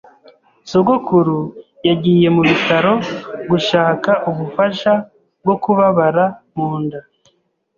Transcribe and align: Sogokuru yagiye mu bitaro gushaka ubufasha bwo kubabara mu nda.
Sogokuru 0.69 1.37
yagiye 1.87 2.27
mu 2.35 2.41
bitaro 2.49 2.93
gushaka 3.49 4.11
ubufasha 4.29 4.93
bwo 5.43 5.55
kubabara 5.63 6.25
mu 6.55 6.69
nda. 6.83 6.99